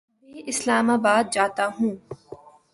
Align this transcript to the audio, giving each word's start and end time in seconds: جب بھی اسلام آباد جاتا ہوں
جب 0.23 0.33
بھی 0.33 0.41
اسلام 0.47 0.89
آباد 0.89 1.23
جاتا 1.33 1.65
ہوں 1.75 1.93